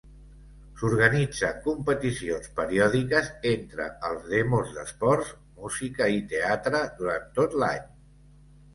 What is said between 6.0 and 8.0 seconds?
i teatre durant tot l'any.